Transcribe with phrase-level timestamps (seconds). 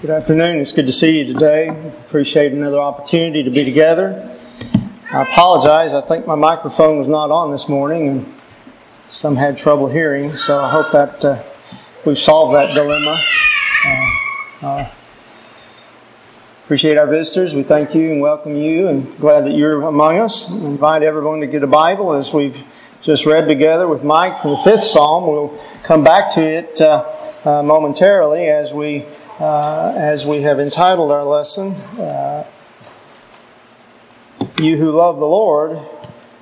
[0.00, 0.60] Good afternoon.
[0.60, 1.68] It's good to see you today.
[1.68, 4.34] Appreciate another opportunity to be together.
[5.12, 5.92] I apologize.
[5.92, 8.42] I think my microphone was not on this morning, and
[9.10, 10.36] some had trouble hearing.
[10.36, 11.42] So I hope that uh,
[12.06, 13.20] we've solved that dilemma.
[13.84, 14.90] Uh, uh,
[16.64, 17.52] appreciate our visitors.
[17.52, 20.48] We thank you and welcome you, and glad that you're among us.
[20.48, 22.64] Invite everyone to get a Bible as we've
[23.02, 25.26] just read together with Mike from the fifth Psalm.
[25.26, 27.04] We'll come back to it uh,
[27.44, 29.04] uh, momentarily as we
[29.40, 32.46] uh, as we have entitled our lesson, uh,
[34.58, 35.78] You Who Love the Lord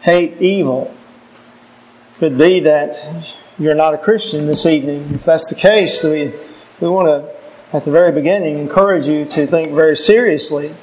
[0.02, 0.92] Hate Evil.
[2.14, 2.96] Could be that
[3.56, 5.14] you're not a Christian this evening.
[5.14, 6.32] If that's the case, we,
[6.80, 10.74] we want to, at the very beginning, encourage you to think very seriously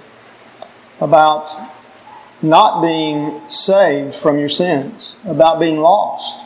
[1.02, 1.50] about
[2.42, 6.38] not being saved from your sins, about being lost.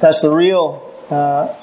[0.00, 1.54] That's the real uh,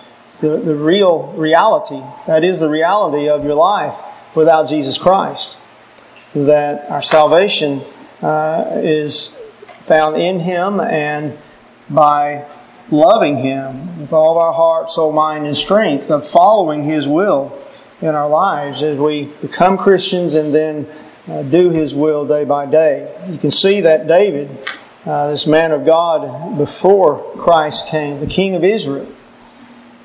[0.44, 2.02] the, the real reality.
[2.28, 3.96] That is the reality of your life
[4.36, 5.58] without Jesus Christ.
[6.36, 7.82] That our salvation
[8.22, 9.30] uh, is
[9.84, 11.38] found in Him and
[11.90, 12.46] by
[12.92, 17.58] loving Him with all of our heart, soul, mind, and strength, of following His will
[18.02, 20.88] in our lives as we become Christians and then
[21.30, 23.16] uh, do His will day by day.
[23.30, 24.50] You can see that David,
[25.06, 29.08] uh, this man of God before Christ came, the King of Israel,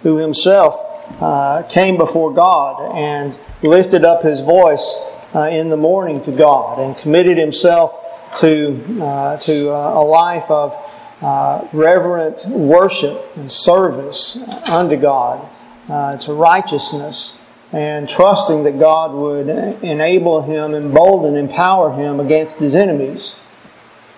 [0.02, 0.84] who himself
[1.20, 4.98] uh, came before God and lifted up his voice
[5.34, 7.94] uh, in the morning to God and committed himself
[8.36, 10.77] to, uh, to uh, a life of
[11.20, 14.36] uh, reverent worship and service
[14.68, 15.48] unto God,
[15.88, 17.38] uh, to righteousness,
[17.72, 19.48] and trusting that God would
[19.83, 23.34] enable him, embolden, empower him against his enemies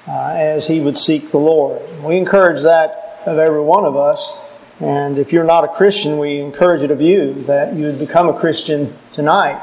[0.07, 1.81] as he would seek the Lord.
[2.03, 4.37] We encourage that of every one of us.
[4.81, 8.31] And if you're not a Christian, we encourage it of you that you would become
[8.31, 9.63] a Christian tonight.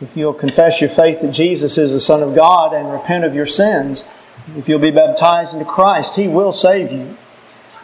[0.00, 3.34] If you'll confess your faith that Jesus is the Son of God and repent of
[3.34, 4.06] your sins,
[4.56, 7.18] if you'll be baptized into Christ, He will save you.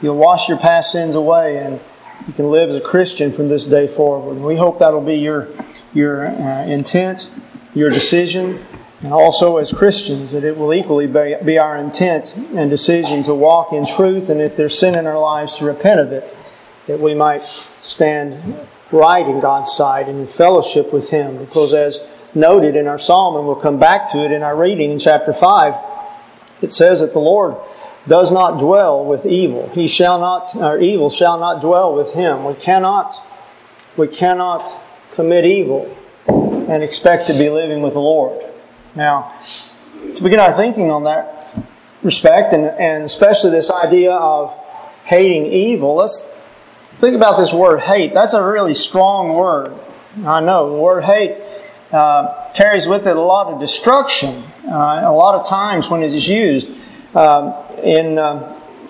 [0.01, 1.79] You'll wash your past sins away and
[2.27, 4.37] you can live as a Christian from this day forward.
[4.37, 5.49] And we hope that'll be your,
[5.93, 7.29] your uh, intent,
[7.75, 8.65] your decision,
[9.03, 13.75] and also as Christians, that it will equally be our intent and decision to walk
[13.75, 16.35] in truth, and if there's sin in our lives, to repent of it
[16.87, 18.57] that we might stand
[18.93, 21.39] right in God's sight and in fellowship with Him.
[21.39, 22.01] Because as
[22.35, 25.33] noted in our psalm, and we'll come back to it in our reading in chapter
[25.33, 25.75] 5,
[26.63, 27.57] it says that the Lord
[28.07, 29.69] does not dwell with evil.
[29.71, 32.45] He shall not, or evil shall not dwell with him.
[32.45, 33.21] We cannot,
[33.97, 34.69] we cannot
[35.13, 35.97] commit evil
[36.29, 38.45] and expect to be living with the Lord.
[38.95, 39.35] Now,
[40.15, 41.55] to begin our thinking on that
[42.03, 44.57] respect, and, and especially this idea of
[45.05, 46.33] hating evil, let's
[46.99, 48.15] Think about this word hate.
[48.15, 49.75] That's a really strong word.
[50.25, 50.71] I know.
[50.71, 51.39] The word hate
[51.93, 54.43] uh, carries with it a lot of destruction.
[54.67, 56.69] Uh, a lot of times when it is used.
[57.15, 57.53] Um,
[57.83, 58.23] in uh,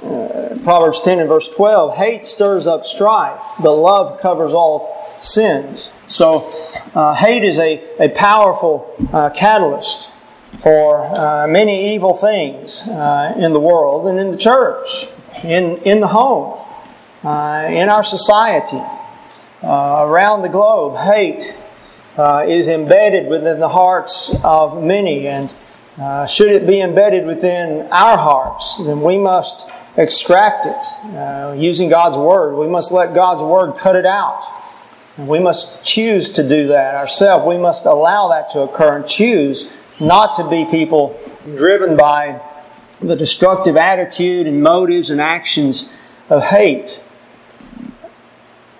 [0.04, 5.92] uh, Proverbs 10 and verse 12, hate stirs up strife, but love covers all sins.
[6.06, 6.48] So,
[6.94, 10.12] uh, hate is a, a powerful uh, catalyst
[10.58, 15.06] for many evil things in the world and in the church,
[15.42, 16.65] in, in the home
[17.26, 18.80] uh, in our society,
[19.60, 21.58] uh, around the globe, hate
[22.16, 25.26] uh, is embedded within the hearts of many.
[25.26, 25.52] And
[25.98, 31.88] uh, should it be embedded within our hearts, then we must extract it uh, using
[31.88, 32.54] God's Word.
[32.54, 34.44] We must let God's Word cut it out.
[35.16, 37.44] And we must choose to do that ourselves.
[37.44, 41.18] We must allow that to occur and choose not to be people
[41.56, 42.40] driven by
[43.00, 45.88] the destructive attitude and motives and actions
[46.30, 47.02] of hate.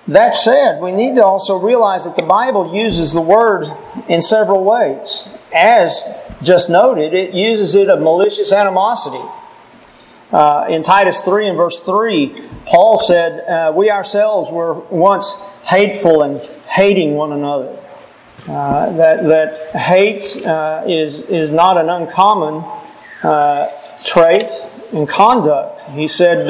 [0.08, 3.66] That said, we need to also realize that the Bible uses the word
[4.08, 5.28] in several ways.
[5.52, 6.04] As
[6.42, 9.24] just noted, it uses it of malicious animosity.
[10.30, 12.36] Uh, in Titus 3 and verse 3,
[12.66, 15.32] Paul said, uh, We ourselves were once
[15.64, 17.76] hateful and hating one another.
[18.48, 22.64] Uh, that, that hate uh, is, is not an uncommon
[23.24, 23.68] uh,
[24.04, 24.50] trait
[24.92, 25.82] in conduct.
[25.90, 26.46] He said,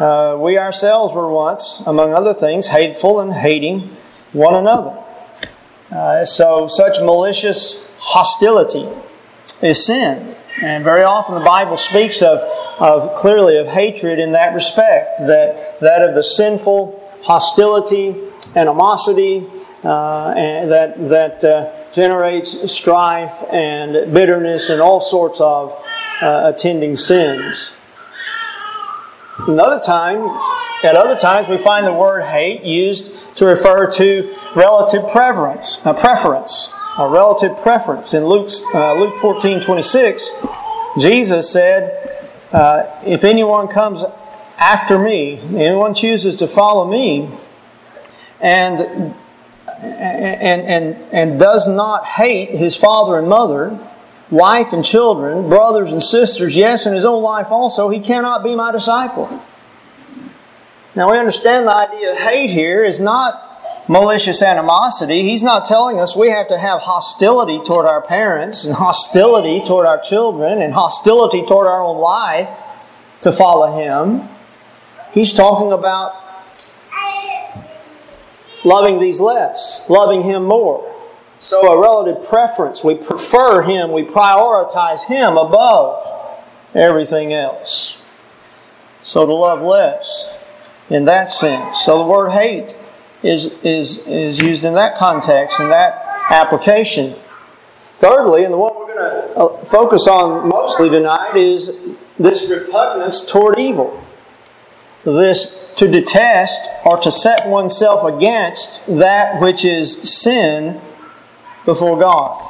[0.00, 3.94] uh, we ourselves were once, among other things, hateful and hating
[4.32, 4.98] one another.
[5.90, 8.88] Uh, so, such malicious hostility
[9.60, 10.34] is sin.
[10.62, 12.38] And very often the Bible speaks of,
[12.80, 18.16] of clearly of hatred in that respect, that, that of the sinful hostility,
[18.56, 19.46] animosity,
[19.84, 25.72] uh, and that, that uh, generates strife and bitterness and all sorts of
[26.22, 27.74] uh, attending sins.
[29.48, 30.28] Another time,
[30.84, 35.94] at other times, we find the word hate used to refer to relative preference, a
[35.94, 38.14] preference, a relative preference.
[38.14, 40.30] In Luke's, uh, Luke 14 26,
[40.98, 44.04] Jesus said, uh, If anyone comes
[44.58, 47.30] after me, anyone chooses to follow me,
[48.40, 49.14] and
[49.82, 53.78] and, and, and does not hate his father and mother,
[54.30, 58.54] wife and children, brothers and sisters, yes, and his own life also, he cannot be
[58.54, 59.42] my disciple.
[60.94, 65.22] Now we understand the idea of hate here is not malicious animosity.
[65.22, 69.86] He's not telling us we have to have hostility toward our parents and hostility toward
[69.86, 72.48] our children and hostility toward our own life
[73.22, 74.28] to follow him.
[75.12, 76.14] He's talking about
[78.64, 80.89] loving these less, loving him more.
[81.40, 82.84] So a relative preference.
[82.84, 86.38] We prefer him, we prioritize him above
[86.74, 87.96] everything else.
[89.02, 90.30] So to love less
[90.90, 91.80] in that sense.
[91.80, 92.76] So the word hate
[93.22, 97.14] is, is, is used in that context, in that application.
[97.96, 101.72] Thirdly, and the one we're going to uh, focus on mostly tonight, is
[102.18, 104.04] this repugnance toward evil.
[105.04, 110.78] This to detest or to set oneself against that which is sin
[111.64, 112.46] before God.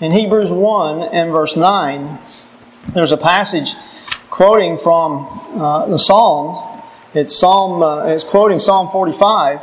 [0.00, 2.18] In Hebrews 1 and verse 9,
[2.92, 3.74] there's a passage
[4.30, 5.26] quoting from
[5.60, 6.74] uh, the Psalms
[7.14, 7.80] it's Psalm.
[7.80, 9.62] Uh, it's quoting Psalm 45,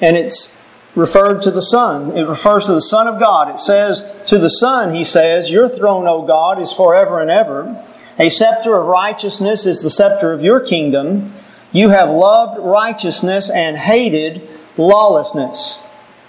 [0.00, 0.64] and it's
[0.94, 2.16] referred to the Son.
[2.16, 3.50] It refers to the Son of God.
[3.50, 7.84] It says to the Son, He says, "Your throne, O God, is forever and ever.
[8.18, 11.30] A scepter of righteousness is the scepter of your kingdom.
[11.70, 14.48] You have loved righteousness and hated
[14.78, 15.81] lawlessness.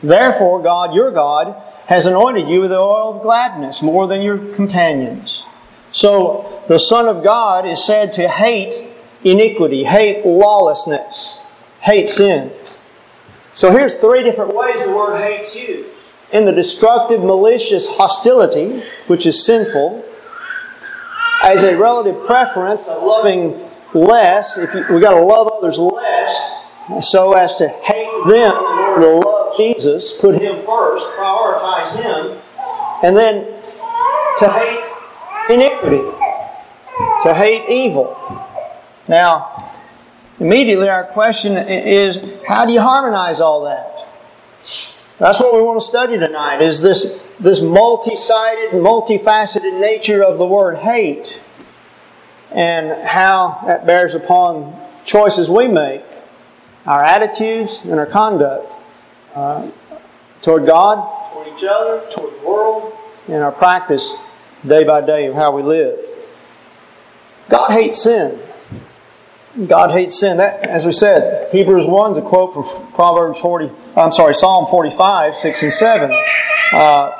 [0.03, 1.55] Therefore, God, your God,
[1.87, 5.45] has anointed you with the oil of gladness more than your companions."
[5.91, 8.83] So the Son of God is said to hate
[9.23, 11.39] iniquity, hate lawlessness,
[11.81, 12.51] hate sin.
[13.53, 15.85] So here's three different ways the word hates you
[16.31, 20.03] In the destructive, malicious hostility, which is sinful,
[21.43, 23.61] as a relative preference of loving
[23.93, 26.55] less, if you, we got to love others less,
[27.01, 28.53] so as to hate them
[29.57, 32.37] Jesus, put Him first, prioritize Him,
[33.03, 33.45] and then
[34.39, 34.83] to hate
[35.49, 36.03] iniquity,
[37.23, 38.17] to hate evil.
[39.07, 39.71] Now,
[40.39, 44.07] immediately our question is how do you harmonize all that?
[45.19, 50.45] That's what we want to study tonight is this, this multi-sided, multifaceted nature of the
[50.45, 51.41] word hate
[52.51, 56.05] and how that bears upon choices we make,
[56.85, 58.75] our attitudes and our conduct
[59.35, 59.69] uh,
[60.41, 62.93] toward God, toward each other, toward the world,
[63.27, 64.13] and our practice
[64.65, 65.99] day by day of how we live.
[67.49, 68.39] God hates sin.
[69.67, 70.37] God hates sin.
[70.37, 72.63] That, as we said, Hebrews 1 is a quote from
[72.93, 76.11] Proverbs 40, I'm sorry, Psalm 45, 6 and 7.
[76.73, 77.11] Uh,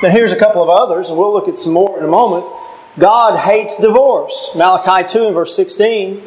[0.00, 2.46] but here's a couple of others, and we'll look at some more in a moment.
[2.98, 4.50] God hates divorce.
[4.56, 6.22] Malachi 2 and verse 16.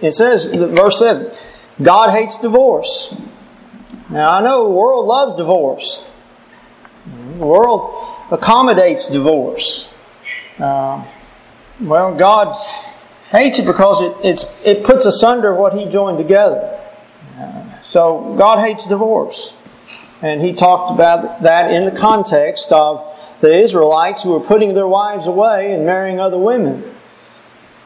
[0.00, 1.36] It says, the verse says,
[1.82, 3.14] God hates divorce.
[4.10, 6.04] Now I know the world loves divorce.
[7.38, 9.88] The world accommodates divorce.
[10.58, 11.04] Uh,
[11.80, 12.56] well, God
[13.30, 16.80] hates it because it, it puts asunder what he joined together.
[17.38, 19.52] Uh, so God hates divorce.
[20.22, 24.86] And he talked about that in the context of the Israelites who were putting their
[24.86, 26.82] wives away and marrying other women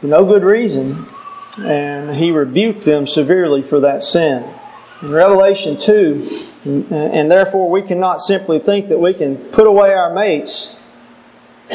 [0.00, 1.06] for no good reason.
[1.60, 4.48] And he rebuked them severely for that sin.
[5.02, 10.12] In Revelation 2, and therefore we cannot simply think that we can put away our
[10.12, 10.76] mates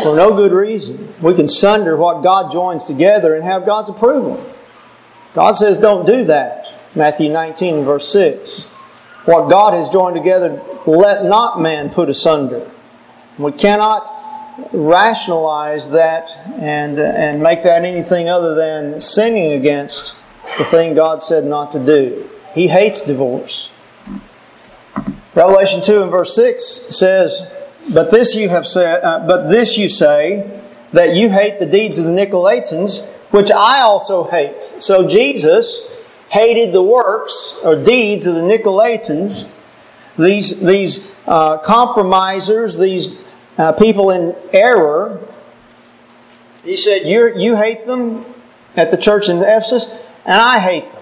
[0.03, 1.13] for no good reason.
[1.21, 4.43] We can sunder what God joins together and have God's approval.
[5.33, 6.71] God says, don't do that.
[6.95, 8.67] Matthew 19, verse 6.
[9.25, 12.69] What God has joined together, let not man put asunder.
[13.37, 14.07] We cannot
[14.71, 16.29] rationalize that
[16.59, 20.15] and, and make that anything other than sinning against
[20.57, 22.29] the thing God said not to do.
[22.55, 23.71] He hates divorce.
[25.35, 27.47] Revelation 2 and verse 6 says,
[27.93, 31.97] but this you have said, uh, but this you say that you hate the deeds
[31.97, 34.63] of the Nicolaitans, which I also hate.
[34.63, 35.81] So Jesus
[36.29, 39.49] hated the works or deeds of the Nicolaitans,
[40.17, 43.17] these these uh, compromisers, these
[43.57, 45.19] uh, people in error.
[46.63, 48.25] He said, "You you hate them
[48.75, 49.89] at the church in Ephesus,
[50.25, 50.94] and I hate them."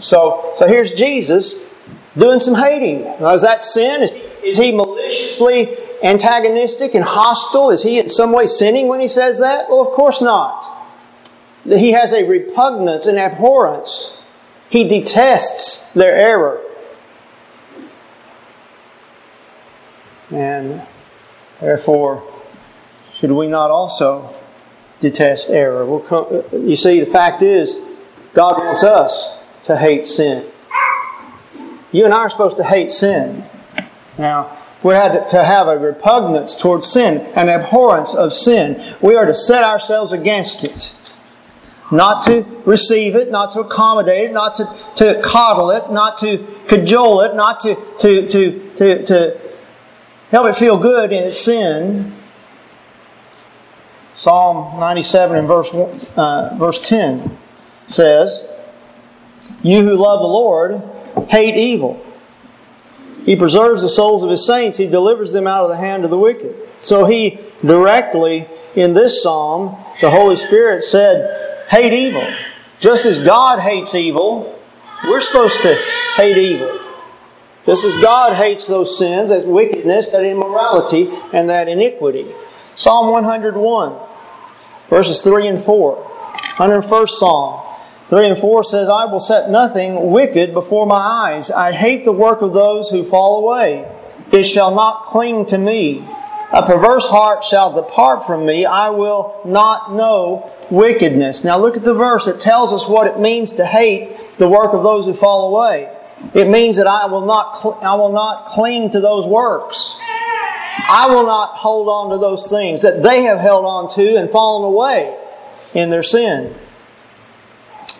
[0.00, 1.60] So so here's Jesus
[2.16, 3.02] doing some hating.
[3.20, 4.02] Now, is that sin?
[4.02, 4.12] Is
[4.42, 7.70] is he maliciously antagonistic and hostile?
[7.70, 9.68] Is he in some way sinning when he says that?
[9.68, 10.70] Well, of course not.
[11.64, 14.16] He has a repugnance and abhorrence.
[14.68, 16.60] He detests their error.
[20.30, 20.82] And
[21.60, 22.22] therefore,
[23.12, 24.34] should we not also
[25.00, 25.86] detest error?
[26.52, 27.78] you see, the fact is,
[28.34, 30.46] God wants us to hate sin.
[31.92, 33.44] You and I are supposed to hate sin.
[34.18, 38.96] Now, we had to have a repugnance towards sin, an abhorrence of sin.
[39.00, 40.94] We are to set ourselves against it.
[41.90, 46.46] Not to receive it, not to accommodate it, not to, to coddle it, not to
[46.68, 49.40] cajole it, not to, to, to, to, to
[50.30, 52.12] help it feel good in its sin.
[54.12, 55.70] Psalm 97 and verse,
[56.16, 57.36] uh, verse 10
[57.86, 58.42] says,
[59.64, 60.82] You who love the Lord
[61.30, 62.04] hate evil.
[63.24, 64.76] He preserves the souls of His saints.
[64.76, 66.54] He delivers them out of the hand of the wicked.
[66.80, 72.26] So He directly, in this psalm, the Holy Spirit said, Hate evil.
[72.78, 74.60] Just as God hates evil,
[75.04, 75.74] we're supposed to
[76.16, 76.78] hate evil.
[77.64, 82.26] Just as God hates those sins, that wickedness, that immorality, and that iniquity.
[82.74, 83.96] Psalm 101,
[84.90, 86.10] verses 3 and 4.
[86.56, 87.63] 101st Psalm.
[88.08, 91.50] 3 and 4 says, I will set nothing wicked before my eyes.
[91.50, 93.90] I hate the work of those who fall away.
[94.32, 96.06] It shall not cling to me.
[96.52, 98.64] A perverse heart shall depart from me.
[98.66, 101.42] I will not know wickedness.
[101.44, 102.26] Now look at the verse.
[102.26, 105.90] It tells us what it means to hate the work of those who fall away.
[106.34, 109.98] It means that I will not, cl- I will not cling to those works.
[110.88, 114.30] I will not hold on to those things that they have held on to and
[114.30, 115.16] fallen away
[115.74, 116.54] in their sin.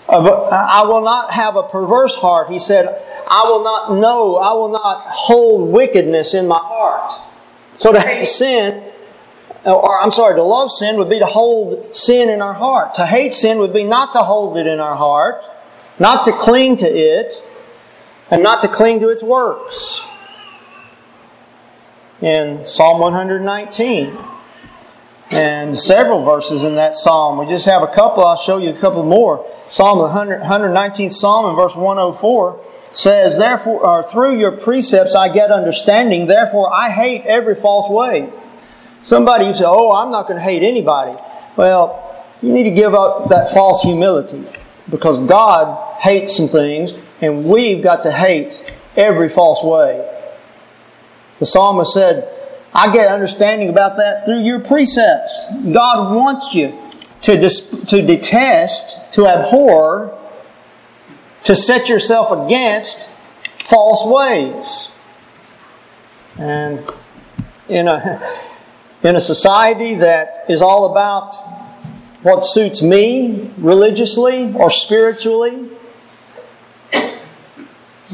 [0.08, 2.50] I will not have a perverse heart.
[2.50, 2.86] He said,
[3.28, 7.12] I will not know, I will not hold wickedness in my heart.
[7.78, 8.82] So to hate sin,
[9.64, 12.94] or I'm sorry, to love sin would be to hold sin in our heart.
[12.94, 15.42] To hate sin would be not to hold it in our heart,
[15.98, 17.42] not to cling to it,
[18.30, 20.02] and not to cling to its works.
[22.20, 24.16] In Psalm 119,
[25.30, 27.38] and several verses in that psalm.
[27.38, 28.24] We just have a couple.
[28.24, 29.46] I'll show you a couple more.
[29.68, 32.56] Psalm 100, 119th Psalm in verse 104
[32.92, 36.26] says, "Therefore, or through your precepts I get understanding.
[36.26, 38.28] Therefore, I hate every false way."
[39.02, 41.14] Somebody you say, "Oh, I'm not going to hate anybody."
[41.56, 41.98] Well,
[42.42, 44.44] you need to give up that false humility
[44.90, 48.62] because God hates some things, and we've got to hate
[48.96, 50.04] every false way.
[51.38, 52.28] The psalmist said,
[52.74, 55.46] I get understanding about that through your precepts.
[55.72, 56.76] God wants you
[57.20, 60.18] to, dis- to detest, to abhor,
[61.44, 63.10] to set yourself against
[63.60, 64.90] false ways.
[66.36, 66.84] And
[67.68, 68.20] in a,
[69.04, 71.34] in a society that is all about
[72.22, 75.68] what suits me religiously or spiritually,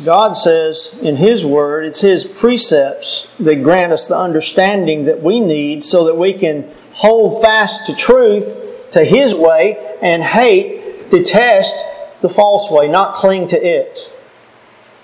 [0.04, 5.40] God says in His Word, it's His precepts that grant us the understanding that we
[5.40, 11.76] need so that we can hold fast to truth, to His way, and hate, detest
[12.21, 14.12] the false way, not cling to it.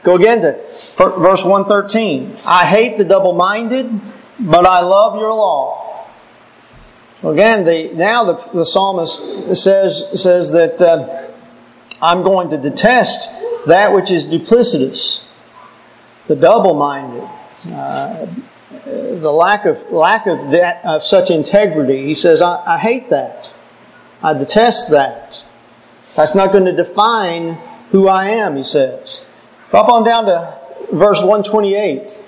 [0.02, 0.52] Go again to
[0.96, 2.36] verse 113.
[2.46, 4.00] I hate the double minded,
[4.38, 6.06] but I love your law.
[7.22, 11.32] Again, the, now the, the psalmist says, says that uh,
[12.00, 13.30] I'm going to detest
[13.66, 15.24] that which is duplicitous,
[16.26, 17.28] the double-minded,
[17.72, 18.26] uh,
[18.84, 22.04] the lack of lack of that of such integrity.
[22.04, 23.52] He says, I, I hate that.
[24.22, 25.44] I detest that.
[26.16, 27.54] That's not going to define
[27.90, 29.30] who I am, he says.
[29.70, 30.58] Drop on down to
[30.92, 32.22] verse 128.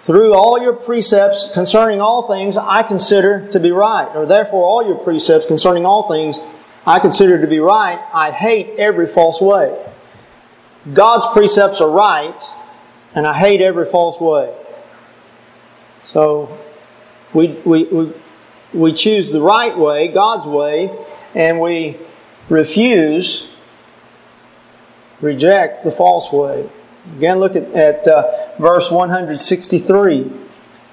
[0.00, 4.86] Through all your precepts concerning all things I consider to be right, or therefore all
[4.86, 6.40] your precepts concerning all things
[6.86, 9.78] I consider to be right, I hate every false way.
[10.92, 12.42] God's precepts are right,
[13.14, 14.54] and I hate every false way.
[16.02, 16.58] So
[17.34, 18.12] we, we, we,
[18.72, 20.90] we choose the right way, God's way,
[21.34, 21.98] and we
[22.48, 23.48] refuse,
[25.20, 26.68] reject the false way.
[27.16, 30.30] Again, look at, at uh, verse 163.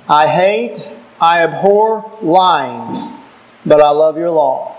[0.10, 0.90] I hate,
[1.20, 3.20] I abhor lying,
[3.66, 4.76] but I love your law.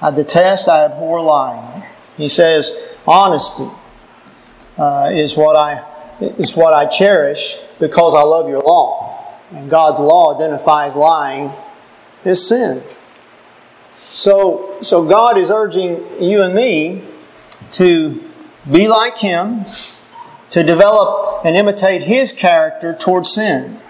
[0.00, 1.84] I detest, I abhor lying.
[2.16, 2.72] He says,
[3.08, 3.70] Honesty
[4.76, 5.82] uh, is what I
[6.20, 11.50] is what I cherish because I love your law, and God's law identifies lying
[12.26, 12.82] as sin.
[13.94, 17.02] So, so God is urging you and me
[17.72, 18.22] to
[18.70, 19.64] be like Him,
[20.50, 23.80] to develop and imitate His character towards sin.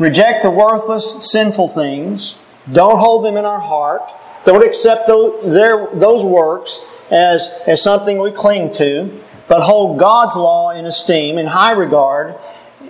[0.00, 2.34] Reject the worthless, sinful things.
[2.72, 4.02] Don't hold them in our heart.
[4.44, 10.36] Don't accept those, their, those works as, as something we cling to, but hold God's
[10.36, 12.34] law in esteem, in high regard,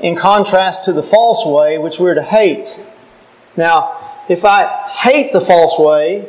[0.01, 2.81] in contrast to the false way which we're to hate.
[3.57, 6.29] Now, if I hate the false way,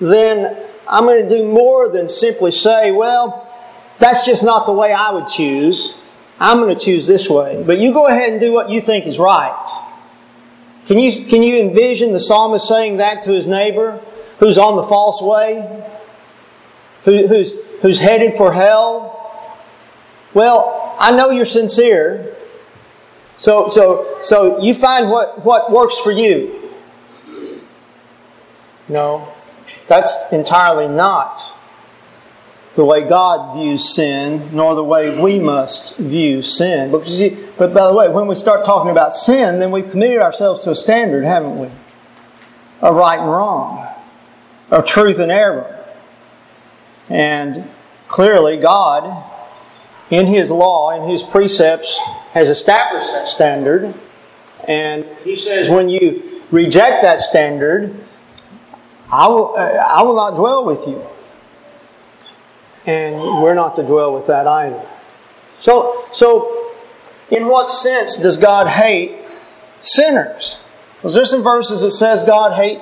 [0.00, 0.56] then
[0.88, 3.40] I'm going to do more than simply say, well,
[3.98, 5.96] that's just not the way I would choose.
[6.40, 7.62] I'm going to choose this way.
[7.64, 9.80] But you go ahead and do what you think is right.
[10.86, 14.02] Can you, can you envision the psalmist saying that to his neighbor
[14.38, 15.90] who's on the false way?
[17.04, 19.10] Who, who's, who's headed for hell?
[20.32, 22.36] Well, I know you're sincere.
[23.36, 26.70] So, so, so you find what, what works for you.
[28.88, 29.32] No,
[29.88, 31.42] that's entirely not
[32.74, 36.90] the way God views sin, nor the way we must view sin.
[36.90, 40.20] Because you, but by the way, when we start talking about sin, then we've committed
[40.20, 41.68] ourselves to a standard, haven't we?
[42.80, 43.86] Of right and wrong,
[44.70, 45.83] of truth and error.
[47.08, 47.68] And
[48.08, 49.24] clearly, God,
[50.10, 52.00] in His law, in His precepts,
[52.32, 53.94] has established that standard.
[54.66, 57.94] And He says, when you reject that standard,
[59.12, 61.04] I will, uh, I will not dwell with you
[62.86, 64.82] and we're not to dwell with that either.
[65.58, 66.72] So, so
[67.30, 69.16] in what sense does God hate
[69.82, 70.62] sinners?
[70.96, 72.80] Because there's some verses that says God hate,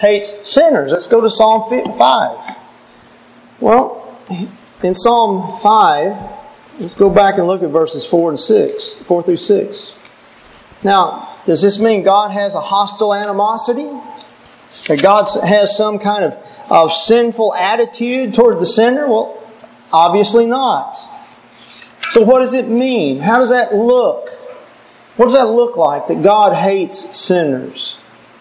[0.00, 0.90] hates sinners.
[0.90, 2.56] Let's go to Psalm 5.
[3.60, 4.20] Well,
[4.82, 9.36] in Psalm 5, let's go back and look at verses 4 and 6, 4 through
[9.36, 9.98] 6.
[10.82, 13.88] Now, does this mean God has a hostile animosity?
[14.88, 16.36] That God has some kind of,
[16.70, 19.06] of sinful attitude toward the sinner?
[19.06, 19.40] Well,
[19.94, 20.96] Obviously not.
[22.10, 23.20] So, what does it mean?
[23.20, 24.28] How does that look?
[25.16, 27.96] What does that look like that God hates sinners?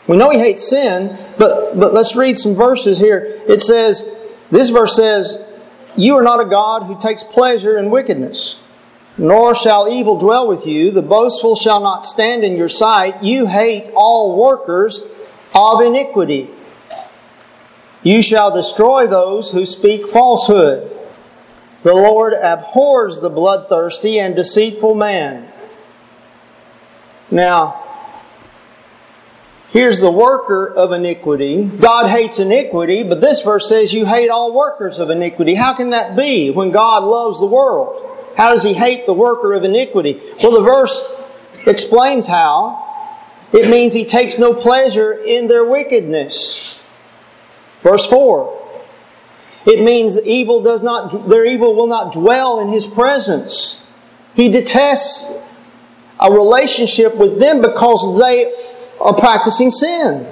[0.08, 3.40] We know He hates sin, but, but let's read some verses here.
[3.48, 4.10] It says,
[4.52, 5.44] this verse says,
[5.96, 8.60] You are not a God who takes pleasure in wickedness,
[9.18, 10.92] nor shall evil dwell with you.
[10.92, 13.24] The boastful shall not stand in your sight.
[13.24, 15.02] You hate all workers
[15.56, 16.50] of iniquity.
[18.04, 20.92] You shall destroy those who speak falsehood.
[21.84, 25.52] The Lord abhors the bloodthirsty and deceitful man.
[27.30, 27.84] Now,
[29.74, 31.66] here's the worker of iniquity.
[31.66, 35.56] God hates iniquity, but this verse says you hate all workers of iniquity.
[35.56, 38.10] How can that be when God loves the world?
[38.38, 40.22] How does he hate the worker of iniquity?
[40.42, 41.22] Well, the verse
[41.68, 42.80] explains how.
[43.52, 46.90] It means he takes no pleasure in their wickedness.
[47.82, 48.62] Verse 4
[49.66, 53.86] it means evil does not, their evil will not dwell in his presence.
[54.36, 55.32] He detests
[56.20, 58.54] a relationship with them because they
[59.04, 60.28] are practicing sin.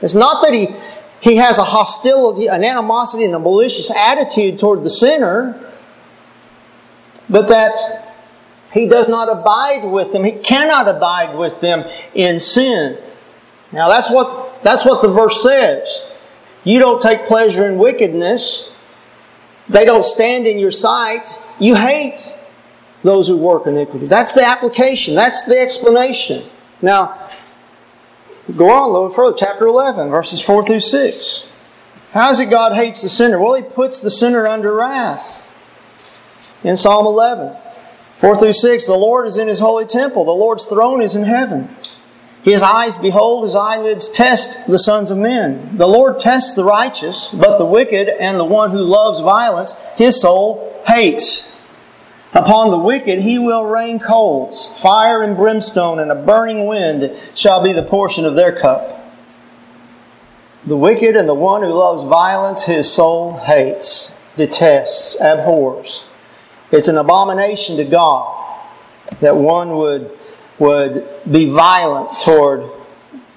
[0.00, 0.68] It's not that he,
[1.20, 5.58] he has a hostility, an animosity, and a malicious attitude toward the sinner,
[7.30, 8.04] but that
[8.72, 10.24] he does not abide with them.
[10.24, 12.98] He cannot abide with them in sin.
[13.72, 16.04] Now that's what, that's what the verse says.
[16.64, 18.72] You don't take pleasure in wickedness.
[19.68, 21.38] They don't stand in your sight.
[21.60, 22.34] You hate
[23.02, 24.06] those who work iniquity.
[24.06, 25.14] That's the application.
[25.14, 26.44] That's the explanation.
[26.84, 27.30] Now,
[28.54, 29.36] go on a little further.
[29.36, 31.50] Chapter 11, verses 4 through 6.
[32.12, 33.40] How is it God hates the sinner?
[33.40, 35.40] Well, He puts the sinner under wrath.
[36.62, 37.56] In Psalm 11,
[38.18, 40.26] 4 through 6, the Lord is in His holy temple.
[40.26, 41.74] The Lord's throne is in heaven.
[42.42, 45.78] His eyes behold, his eyelids test the sons of men.
[45.78, 50.20] The Lord tests the righteous, but the wicked and the one who loves violence, his
[50.20, 51.62] soul hates.
[52.34, 57.62] Upon the wicked he will rain coals, fire and brimstone, and a burning wind shall
[57.62, 59.12] be the portion of their cup.
[60.66, 66.06] The wicked and the one who loves violence, his soul hates, detests, abhors.
[66.72, 68.40] It's an abomination to God
[69.20, 70.10] that one would
[70.58, 72.68] would be violent toward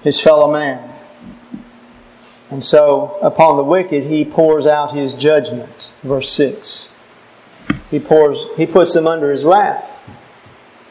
[0.02, 0.92] his fellow man.
[2.50, 5.92] And so upon the wicked he pours out his judgment.
[6.02, 6.88] Verse 6.
[7.90, 10.08] He pours he puts them under his wrath.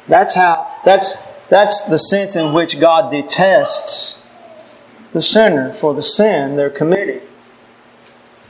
[0.08, 1.16] That's how that's
[1.50, 4.22] that's the sense in which God detests
[5.14, 7.22] the sinner for the sin they're committing.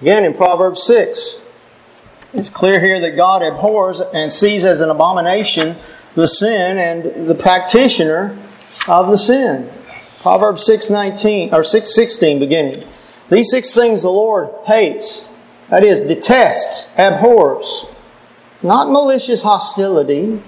[0.01, 1.41] Again in Proverbs 6,
[2.33, 5.75] it's clear here that God abhors and sees as an abomination
[6.15, 8.37] the sin and the practitioner
[8.87, 9.69] of the sin.
[10.21, 12.83] Proverbs 6:19 or 6:16 beginning.
[13.29, 15.27] These six things the Lord hates,
[15.69, 17.85] that is detests, abhors.
[18.63, 20.41] Not malicious hostility,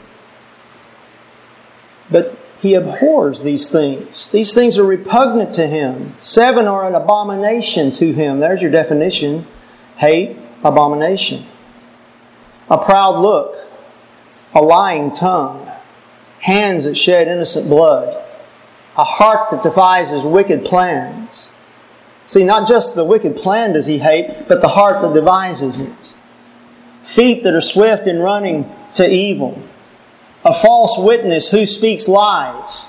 [2.10, 4.28] but he abhors these things.
[4.30, 6.16] These things are repugnant to him.
[6.20, 8.40] Seven are an abomination to him.
[8.40, 9.46] There's your definition.
[9.98, 11.46] hate, abomination.
[12.70, 13.56] A proud look,
[14.54, 15.70] a lying tongue,
[16.40, 18.16] hands that shed innocent blood,
[18.98, 21.50] a heart that devises wicked plans.
[22.26, 26.16] See, not just the wicked plan does he hate, but the heart that devises it.
[27.10, 29.60] Feet that are swift in running to evil.
[30.46, 32.86] A false witness who speaks lies.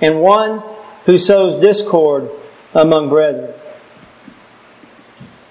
[0.00, 0.60] And one
[1.06, 2.30] who sows discord
[2.74, 3.54] among brethren.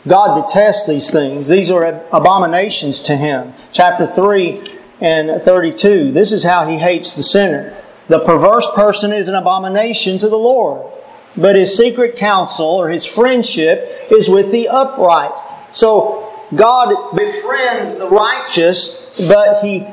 [0.06, 1.48] God detests these things.
[1.48, 3.54] These are abominations to him.
[3.72, 6.12] Chapter 3 and 32.
[6.12, 7.74] This is how he hates the sinner.
[8.10, 10.92] The perverse person is an abomination to the Lord,
[11.38, 15.40] but his secret counsel or his friendship is with the upright.
[15.72, 19.86] So God befriends the righteous, but he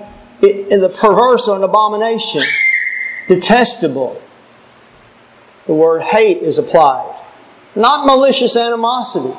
[0.42, 2.42] in the perverse are an abomination,
[3.28, 4.20] detestable.
[5.66, 7.14] The word hate is applied.
[7.76, 9.36] Not malicious animosity.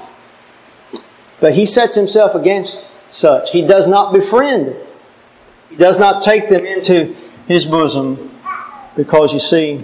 [1.39, 3.51] But he sets himself against such.
[3.51, 4.75] He does not befriend
[5.69, 7.15] He does not take them into
[7.47, 8.31] his bosom
[8.95, 9.83] because you see,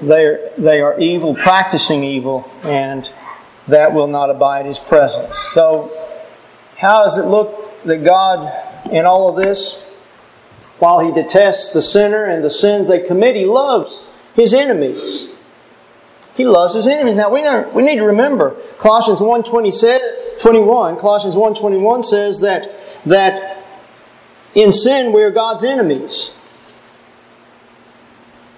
[0.00, 3.12] they they are evil, practicing evil, and
[3.68, 5.38] that will not abide his presence.
[5.38, 5.90] So,
[6.82, 8.52] how does it look that God,
[8.90, 9.88] in all of this,
[10.80, 15.28] while he detests the sinner and the sins they commit, he loves his enemies.
[16.34, 17.14] He loves his enemies.
[17.14, 17.42] Now, we,
[17.72, 22.68] we need to remember Colossians 1 21, Colossians 1.21 says that,
[23.06, 23.62] that
[24.56, 26.34] in sin we are God's enemies.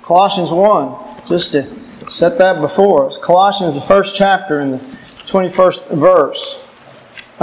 [0.00, 1.66] Colossians 1, just to
[2.08, 3.18] set that before us.
[3.18, 6.63] Colossians, the first chapter in the 21st verse.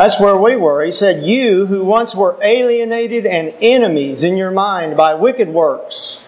[0.02, 0.84] That's where we were.
[0.84, 6.24] He said, You who once were alienated and enemies in your mind by wicked works.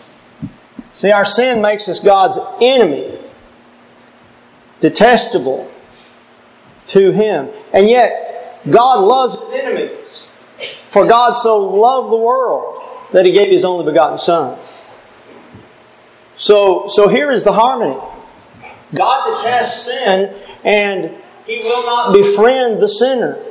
[0.92, 3.18] See, our sin makes us God's enemy,
[4.80, 5.72] detestable
[6.86, 7.50] to him.
[7.74, 10.28] And yet, God loves his enemies.
[10.92, 12.80] For God so loved the world
[13.12, 14.56] that he gave his only begotten Son.
[16.38, 18.00] So, so here is the harmony.
[18.94, 21.10] God detests sin and
[21.48, 23.44] he will not befriend the sinner.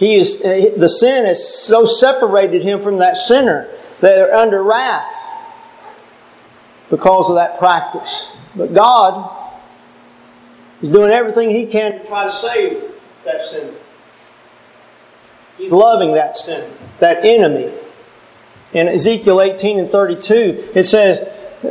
[0.00, 3.68] He is, eh, the sin has so separated him from that sinner
[4.00, 5.30] that they're under wrath
[6.90, 8.36] because of that practice.
[8.56, 9.36] But God
[10.80, 12.82] He's doing everything he can to try to save
[13.24, 13.74] that sinner.
[15.58, 17.72] He's loving that sinner, that enemy.
[18.72, 21.20] In Ezekiel 18 and 32, it says,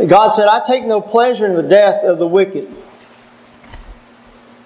[0.08, 2.68] God said, I take no pleasure in the death of the wicked.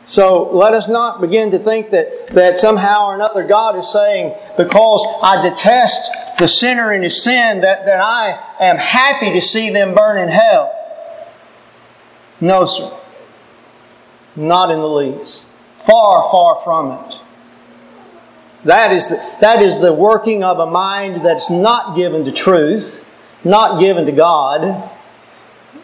[0.06, 4.36] So let us not begin to think that, that somehow or another God is saying,
[4.58, 9.70] because I detest the sinner and his sin, that, that I am happy to see
[9.70, 10.74] them burn in hell.
[12.42, 12.92] No, sir.
[14.36, 15.46] Not in the least.
[15.78, 17.22] Far, far from it.
[18.66, 23.06] That is the, that is the working of a mind that's not given to truth,
[23.44, 24.89] not given to God,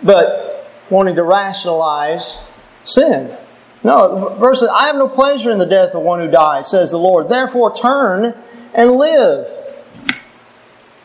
[0.02, 2.38] but wanting to rationalize
[2.84, 3.36] sin.
[3.84, 6.98] No, verse I have no pleasure in the death of one who dies, says the
[6.98, 7.30] Lord.
[7.30, 8.36] Therefore turn
[8.74, 9.48] and live.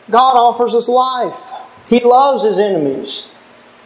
[0.09, 1.39] God offers us life.
[1.87, 3.31] He loves his enemies,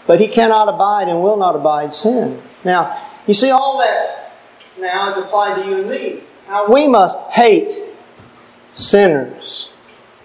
[0.07, 2.41] but he cannot abide and will not abide sin.
[2.63, 4.33] Now, you see, all that
[4.79, 6.21] now is applied to you and me.
[6.47, 7.73] How we must hate
[8.73, 9.71] sinners.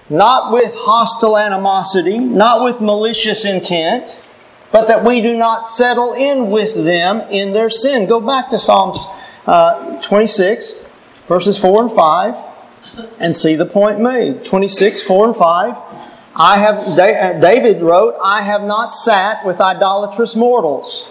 [0.08, 4.22] Not with hostile animosity, not with malicious intent,
[4.74, 8.08] but that we do not settle in with them in their sin.
[8.08, 8.98] Go back to Psalm
[9.46, 10.84] uh, 26,
[11.28, 12.34] verses 4 and 5,
[13.20, 14.44] and see the point made.
[14.44, 15.76] 26, 4 and 5.
[16.34, 21.08] I have, uh, David wrote, I have not sat with idolatrous mortals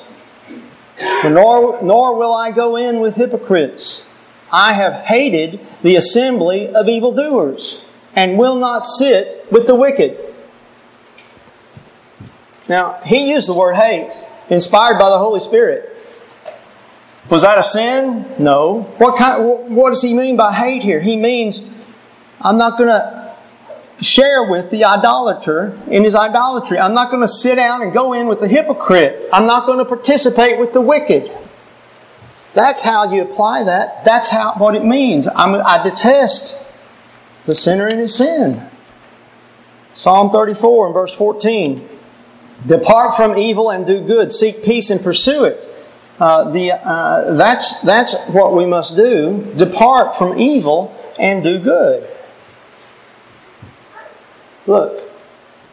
[1.23, 4.10] nor, nor will I go in with hypocrites.
[4.52, 7.82] I have hated the assembly of evildoers,
[8.15, 10.32] and will not sit with the wicked.
[12.69, 14.17] Now, he used the word hate,
[14.49, 15.89] inspired by the Holy Spirit.
[17.30, 18.26] Was that a sin?
[18.38, 18.82] No.
[18.97, 19.76] What kind?
[19.76, 20.99] What does he mean by hate here?
[20.99, 21.62] He means
[22.41, 23.23] I'm not going to
[24.02, 26.78] share with the idolater in his idolatry.
[26.78, 29.26] I'm not going to sit down and go in with the hypocrite.
[29.32, 31.32] I'm not going to participate with the wicked.
[32.54, 34.04] That's how you apply that.
[34.06, 35.28] That's how what it means.
[35.28, 36.63] I'm, I detest
[37.45, 38.69] the sinner in his sin.
[39.93, 41.89] Psalm 34 and verse 14.
[42.65, 44.32] Depart from evil and do good.
[44.32, 45.69] Seek peace and pursue it.
[46.19, 49.54] Uh, the, uh, that's, that's what we must do.
[49.58, 52.08] Depart from evil and do good.
[54.65, 55.02] Look,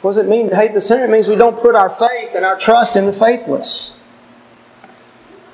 [0.02, 1.04] what does it mean to hate the sinner?
[1.04, 3.98] It means we don't put our faith and our trust in the faithless.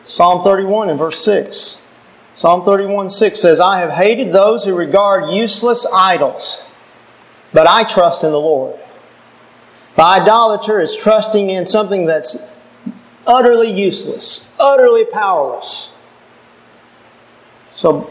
[0.07, 1.83] Psalm 31 and verse 6.
[2.37, 6.63] Psalm 31 6 says, I have hated those who regard useless idols,
[7.53, 8.79] but I trust in the Lord.
[9.97, 12.37] The idolater is trusting in something that's
[13.27, 15.93] utterly useless, utterly powerless.
[17.71, 18.11] So,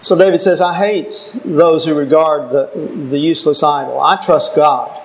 [0.00, 2.70] so David says, I hate those who regard the,
[3.10, 4.00] the useless idol.
[4.00, 4.98] I trust God.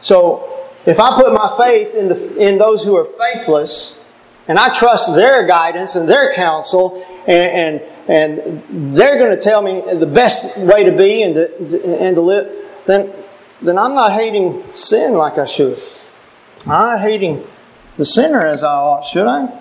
[0.00, 0.46] So,
[0.86, 4.02] if I put my faith in, the, in those who are faithless,
[4.48, 9.62] and I trust their guidance and their counsel, and, and, and they're going to tell
[9.62, 13.12] me the best way to be and to, and to live, then,
[13.62, 15.78] then I'm not hating sin like I should.
[16.62, 17.46] I'm not hating
[17.96, 19.60] the sinner as I ought, should I?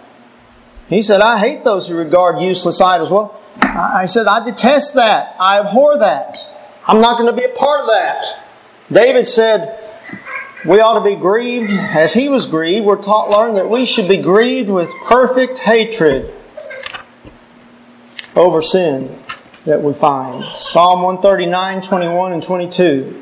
[0.88, 3.12] He said, I hate those who regard useless idols.
[3.12, 5.36] Well, I said, I detest that.
[5.40, 6.38] I abhor that.
[6.88, 8.26] I'm not going to be a part of that.
[8.92, 9.78] David said,
[10.66, 12.86] we ought to be grieved as he was grieved.
[12.86, 16.34] We're taught, learn that we should be grieved with perfect hatred
[18.36, 19.20] over sin
[19.66, 20.44] that we find.
[20.56, 23.19] Psalm 139, 21, and 22.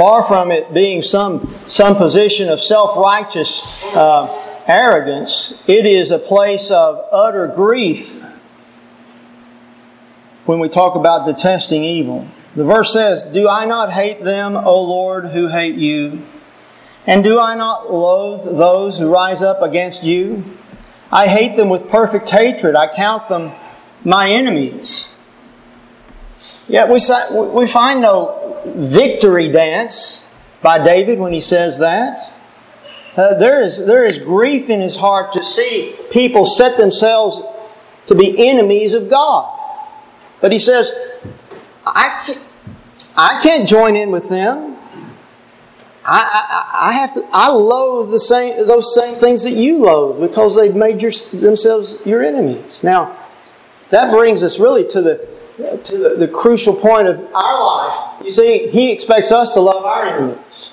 [0.00, 3.60] Far from it being some, some position of self righteous
[3.94, 8.18] uh, arrogance, it is a place of utter grief
[10.46, 12.26] when we talk about detesting evil.
[12.56, 16.22] The verse says, Do I not hate them, O Lord, who hate you?
[17.06, 20.44] And do I not loathe those who rise up against you?
[21.12, 22.74] I hate them with perfect hatred.
[22.74, 23.52] I count them
[24.02, 25.10] my enemies.
[26.68, 27.00] Yet we,
[27.50, 30.28] we find no victory dance
[30.62, 32.32] by David when he says that.
[33.16, 37.42] Uh, there, is, there is grief in his heart to see people set themselves
[38.06, 39.56] to be enemies of God.
[40.40, 40.92] But he says,
[41.84, 42.44] I can't,
[43.16, 44.76] I can't join in with them.
[46.04, 47.28] I, I, I, have to.
[47.30, 51.98] I loathe the same those same things that you loathe because they've made your, themselves
[52.06, 52.82] your enemies.
[52.82, 53.16] Now,
[53.90, 55.28] that brings us really to the
[55.84, 58.09] to the, the crucial point of our life.
[58.30, 60.72] You see, He expects us to love our enemies.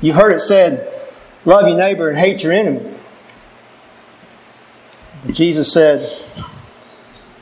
[0.00, 0.90] You heard it said,
[1.44, 2.94] "Love your neighbor and hate your enemy."
[5.30, 6.00] Jesus said,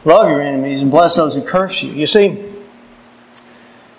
[0.05, 1.93] Love your enemies and bless those who curse you.
[1.93, 2.45] You see,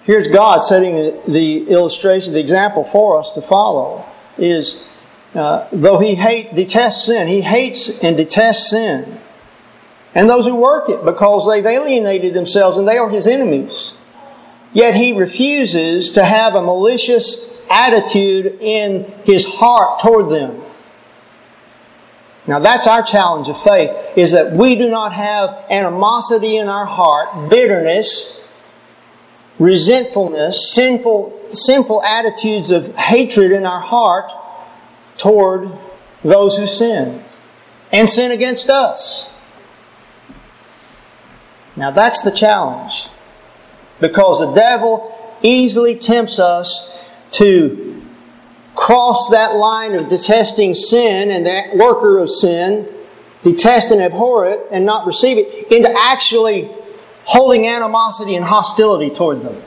[0.04, 0.96] here's God setting
[1.32, 4.06] the, illustration, the example for us to follow.
[4.38, 4.84] Is
[5.34, 9.20] uh, though he hate detests sin, he hates and detests sin,
[10.14, 13.94] and those who work it because they've alienated themselves and they are his enemies.
[14.74, 20.62] Yet he refuses to have a malicious attitude in his heart toward them.
[22.48, 26.86] Now that's our challenge of faith, is that we do not have animosity in our
[26.86, 28.42] heart, bitterness,
[29.60, 34.32] resentfulness, sinful, sinful attitudes of hatred in our heart
[35.18, 35.70] toward
[36.24, 37.24] those who sin
[37.92, 39.32] and sin against us.
[41.76, 43.08] Now that's the challenge.
[44.00, 46.98] Because the devil easily tempts us
[47.32, 48.04] to
[48.76, 52.88] cross that line of detesting sin and that worker of sin,
[53.44, 56.70] detest and abhor it and not receive it, into actually
[57.26, 59.62] holding animosity and hostility toward them.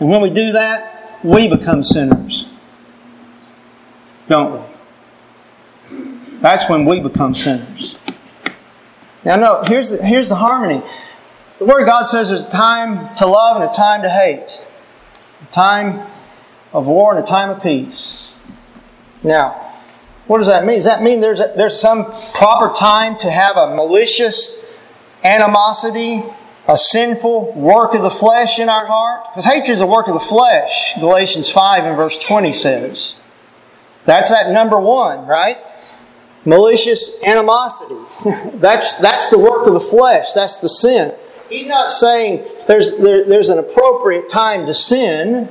[0.00, 2.48] And when we do that, we become sinners.
[4.28, 5.98] Don't we?
[6.40, 7.96] That's when we become sinners.
[9.24, 10.82] Now, no, here's the, here's the harmony.
[11.58, 14.60] The Word of God says there's a time to love and a time to hate.
[15.42, 16.04] A time
[16.72, 18.34] of war and a time of peace.
[19.22, 19.72] Now,
[20.26, 20.76] what does that mean?
[20.76, 24.58] Does that mean there's, a, there's some proper time to have a malicious
[25.22, 26.24] animosity,
[26.66, 29.26] a sinful work of the flesh in our heart?
[29.30, 33.16] Because hatred is a work of the flesh, Galatians 5 and verse 20 says.
[34.04, 35.58] That's that number one, right?
[36.44, 37.94] Malicious animosity.
[38.58, 40.32] that's, that's the work of the flesh.
[40.32, 41.14] That's the sin.
[41.48, 45.48] He's not saying there's, there, there's an appropriate time to sin.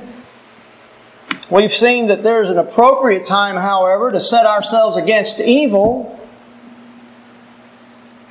[1.50, 6.18] We've seen that there's an appropriate time, however, to set ourselves against evil.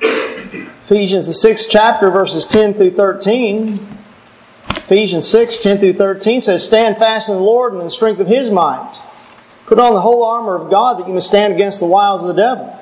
[0.02, 3.88] Ephesians, the sixth chapter, verses 10 through 13.
[4.68, 8.20] Ephesians 6, 10 through 13 says, Stand fast in the Lord and in the strength
[8.20, 9.00] of His might.
[9.66, 12.28] Put on the whole armor of God that you may stand against the wiles of
[12.28, 12.78] the devil.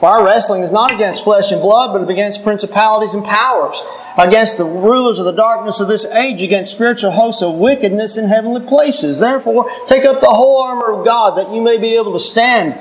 [0.00, 3.82] For our wrestling is not against flesh and blood, but against principalities and powers,
[4.16, 8.26] against the rulers of the darkness of this age, against spiritual hosts of wickedness in
[8.26, 9.18] heavenly places.
[9.18, 12.80] Therefore, take up the whole armor of God that you may be able to stand,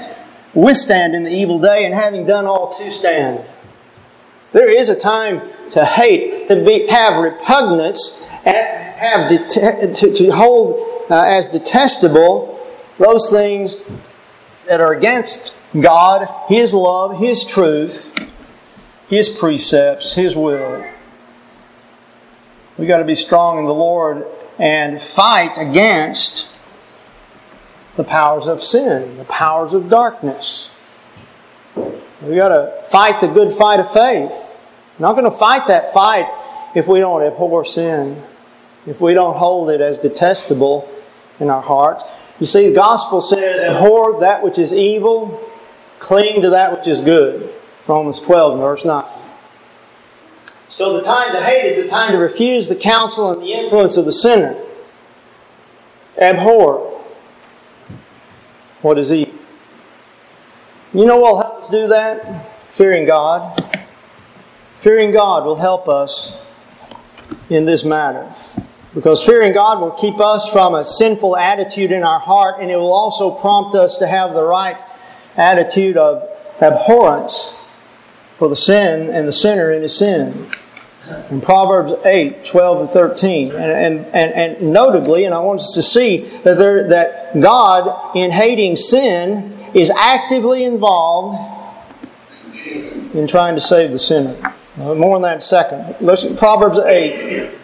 [0.54, 3.44] withstand in the evil day, and having done all to stand.
[4.54, 11.12] There is a time to hate, to be, have repugnance, and have to, to hold
[11.12, 12.59] uh, as detestable
[13.00, 13.84] those things
[14.68, 18.16] that are against God, His love, His truth,
[19.08, 20.86] His precepts, His will.
[22.78, 24.26] We've got to be strong in the Lord
[24.60, 26.52] and fight against
[27.96, 30.72] the powers of sin, the powers of darkness.
[31.76, 34.32] We've got to fight the good fight of faith.
[34.98, 36.30] We're not going to fight that fight
[36.76, 38.22] if we don't abhor sin,
[38.86, 40.90] if we don't hold it as detestable
[41.40, 42.04] in our hearts.
[42.40, 45.46] You see, the gospel says, abhor that which is evil,
[46.00, 47.54] cling to that which is good.
[47.88, 49.04] Romans 12, verse 9.
[50.70, 53.98] So the time to hate is the time to refuse the counsel and the influence
[53.98, 54.56] of the sinner.
[56.18, 56.90] Abhor
[58.82, 59.34] what is evil.
[60.94, 62.50] You know what will help us do that?
[62.70, 63.78] Fearing God.
[64.80, 66.46] Fearing God will help us
[67.50, 68.34] in this matter.
[68.94, 72.76] Because fearing God will keep us from a sinful attitude in our heart, and it
[72.76, 74.82] will also prompt us to have the right
[75.38, 76.28] attitude of
[76.60, 77.54] abhorrence
[78.38, 80.48] for the sin and the sinner in his sin.
[81.30, 83.52] In Proverbs 8, 12 and 13.
[83.52, 88.32] And, and, and, notably, and I want us to see that, there, that God, in
[88.32, 91.38] hating sin, is actively involved
[93.14, 94.36] in trying to save the sinner.
[94.78, 95.96] More on that second.
[96.00, 97.59] Listen, Proverbs 8,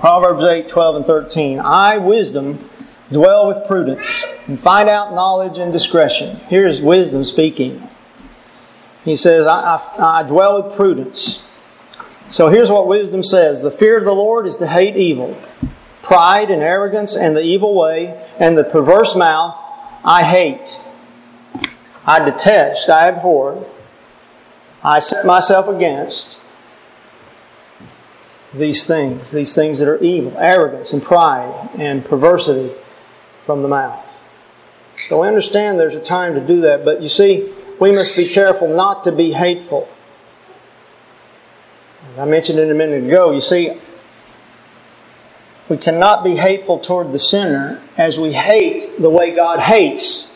[0.00, 1.60] Proverbs 8, 12 and 13.
[1.60, 2.70] I, wisdom,
[3.12, 6.36] dwell with prudence and find out knowledge and discretion.
[6.48, 7.86] Here's wisdom speaking.
[9.04, 11.44] He says, I, I, I dwell with prudence.
[12.30, 15.38] So here's what wisdom says The fear of the Lord is to hate evil,
[16.02, 19.62] pride and arrogance and the evil way and the perverse mouth
[20.02, 20.80] I hate.
[22.06, 23.66] I detest, I abhor,
[24.82, 26.39] I set myself against
[28.52, 32.74] these things, these things that are evil, arrogance and pride and perversity
[33.46, 34.24] from the mouth.
[35.08, 38.28] So we understand there's a time to do that, but you see, we must be
[38.28, 39.88] careful not to be hateful.
[42.12, 43.78] As I mentioned it a minute ago, you see,
[45.68, 50.34] we cannot be hateful toward the sinner as we hate the way God hates.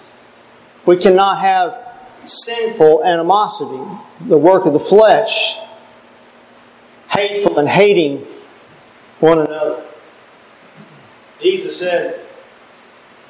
[0.87, 1.77] We cannot have
[2.23, 3.83] sinful animosity,
[4.21, 5.59] the work of the flesh,
[7.15, 8.27] hateful and hating
[9.21, 9.83] one another.
[11.41, 12.21] Jesus said,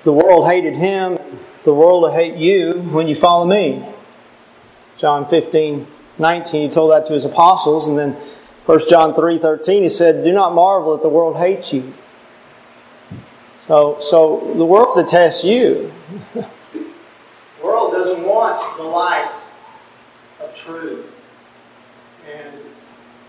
[0.05, 1.19] The world hated him,
[1.65, 3.85] the world will hate you when you follow me.
[4.97, 5.87] John 15,
[6.19, 8.13] 19, he told that to his apostles, and then
[8.67, 11.93] 1 John 3, 13, he said, Do not marvel that the world hates you.
[13.67, 15.93] So, so the world detests you.
[16.35, 16.47] the
[17.63, 19.35] world doesn't want the light
[20.41, 21.14] of truth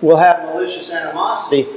[0.02, 1.68] will have malicious animosity.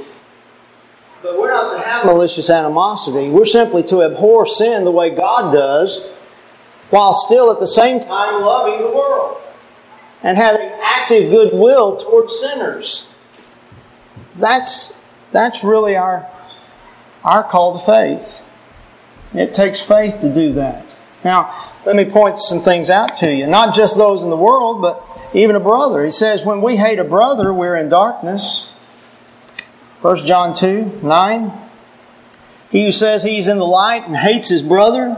[1.21, 3.29] But we're not to have malicious animosity.
[3.29, 6.01] We're simply to abhor sin the way God does,
[6.89, 9.37] while still at the same time loving the world
[10.23, 13.11] and having active goodwill towards sinners.
[14.35, 14.93] That's,
[15.31, 16.27] that's really our,
[17.23, 18.45] our call to faith.
[19.33, 20.97] It takes faith to do that.
[21.23, 21.53] Now,
[21.85, 23.45] let me point some things out to you.
[23.45, 26.03] Not just those in the world, but even a brother.
[26.03, 28.69] He says, when we hate a brother, we're in darkness.
[30.01, 31.51] 1 John 2 9.
[32.71, 35.15] He who says he's in the light and hates his brother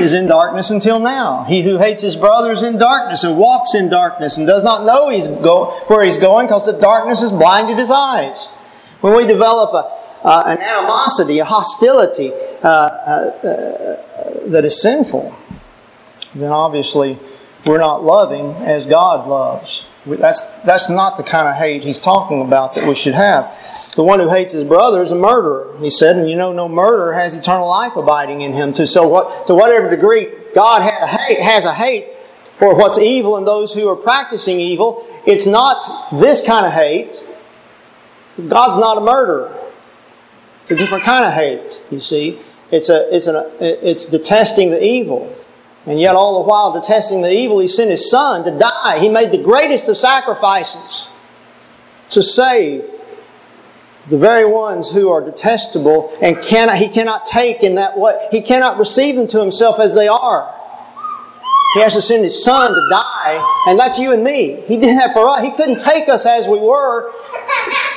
[0.00, 1.44] is in darkness until now.
[1.44, 4.86] He who hates his brother is in darkness and walks in darkness and does not
[4.86, 8.46] know he's go, where he's going because the darkness has blinded his eyes.
[9.02, 12.70] When we develop a, uh, an animosity, a hostility uh, uh,
[13.44, 15.36] uh that is sinful,
[16.34, 17.18] then obviously
[17.64, 19.86] we're not loving as God loves.
[20.06, 23.56] That's, that's not the kind of hate he's talking about that we should have.
[23.96, 26.68] The one who hates his brother is a murderer, he said, and you know no
[26.68, 28.72] murderer has eternal life abiding in him.
[28.74, 32.08] To, so what, to whatever degree God has a hate
[32.56, 37.22] for what's evil and those who are practicing evil, it's not this kind of hate.
[38.48, 39.56] God's not a murderer.
[40.62, 42.38] It's a different kind of hate, you see.
[42.70, 45.32] It's, a, it's, an, it's detesting the evil.
[45.86, 48.98] And yet, all the while detesting the evil, he sent his son to die.
[49.00, 51.08] He made the greatest of sacrifices
[52.10, 52.90] to save
[54.08, 58.28] the very ones who are detestable and cannot, he cannot take in that way.
[58.30, 60.54] He cannot receive them to himself as they are.
[61.74, 64.60] He has to send his son to die, and that's you and me.
[64.66, 65.42] He did that for us.
[65.42, 67.10] He couldn't take us as we were.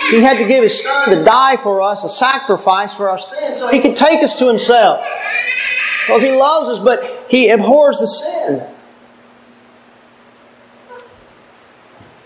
[0.10, 3.60] He had to give his son to die for us, a sacrifice for our sins,
[3.60, 5.06] so he could take us to himself.
[6.08, 8.66] Because he loves us, but he abhors the sin.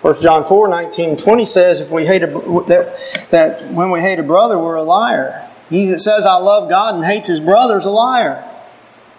[0.01, 2.27] 1 John 4, 19 20 says, if we hate a,
[2.67, 5.47] that, that when we hate a brother, we're a liar.
[5.69, 8.47] He that says, I love God and hates his brother is a liar.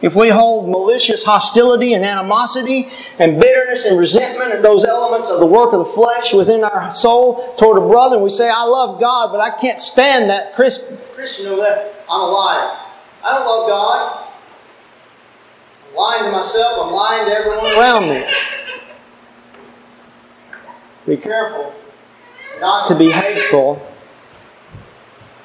[0.00, 2.88] if we hold malicious hostility and animosity
[3.18, 6.90] and bitterness and resentment and those elements of the work of the flesh within our
[6.92, 10.54] soul toward a brother, and we say, I love God, but I can't stand that
[10.54, 12.78] Christian over there, I'm a liar.
[13.24, 14.31] I don't love God.
[15.96, 18.26] Lying to myself, I'm lying to everyone around me.
[21.06, 21.74] Be careful
[22.60, 23.84] not to be hateful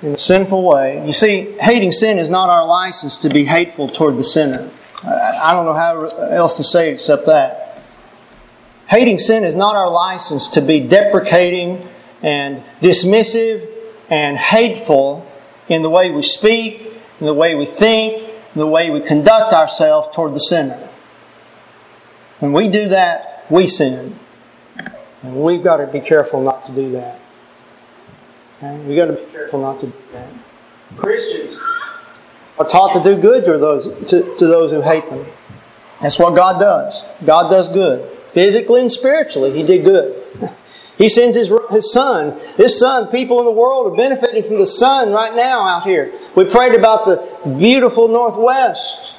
[0.01, 1.05] in a sinful way.
[1.05, 4.69] You see, hating sin is not our license to be hateful toward the sinner.
[5.03, 7.83] I don't know how else to say it except that.
[8.87, 11.87] Hating sin is not our license to be deprecating
[12.23, 13.67] and dismissive
[14.09, 15.29] and hateful
[15.67, 18.26] in the way we speak, in the way we think, in
[18.58, 20.89] the way we conduct ourselves toward the sinner.
[22.39, 24.18] When we do that, we sin.
[25.24, 27.20] And we've got to be careful not to do that.
[28.58, 28.78] Okay?
[28.86, 30.30] We've got to be careful not to do that.
[30.95, 31.58] Christians
[32.60, 35.26] are taught to do good to those, to, to those who hate them.
[36.01, 37.03] That's what God does.
[37.26, 38.08] God does good.
[38.34, 40.24] Physically and spiritually, He did good.
[40.97, 42.39] He sends his, his sun.
[42.57, 46.13] His sun, people in the world are benefiting from the sun right now out here.
[46.35, 49.13] We prayed about the beautiful Northwest.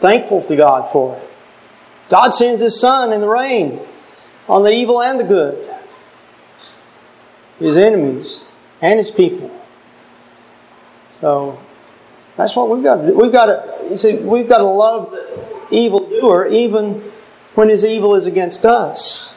[0.00, 1.30] Thankful to God for it.
[2.10, 3.80] God sends his sun in the rain
[4.48, 5.74] on the evil and the good,
[7.58, 8.42] his enemies
[8.80, 9.50] and his people.
[11.20, 11.60] So
[12.36, 13.18] that's what we've got to do.
[13.18, 17.02] We've got to, you see, we've got to love the evildoer even
[17.54, 19.34] when his evil is against us.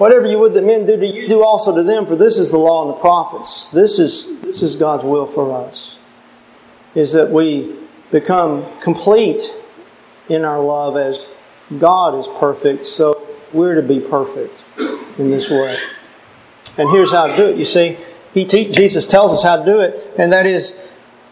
[0.00, 2.50] Whatever you would that men do to you, do also to them, for this is
[2.50, 3.66] the law and the prophets.
[3.66, 5.98] This is, this is God's will for us.
[6.94, 7.76] Is that we
[8.10, 9.54] become complete
[10.30, 11.28] in our love as
[11.78, 14.54] God is perfect, so we're to be perfect
[15.18, 15.76] in this way.
[16.78, 17.58] And here's how to do it.
[17.58, 17.98] You see,
[18.32, 20.80] he te- Jesus tells us how to do it, and that is